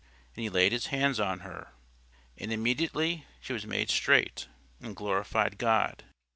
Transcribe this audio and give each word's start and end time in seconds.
And 0.35 0.41
he 0.41 0.49
laid 0.49 0.71
his 0.71 0.87
hands 0.87 1.19
on 1.19 1.41
her: 1.41 1.73
and 2.35 2.51
immediately 2.51 3.27
she 3.39 3.53
was 3.53 3.67
made 3.67 3.91
straight, 3.91 4.47
and 4.81 4.95
glorified 4.95 5.59
God. 5.59 6.05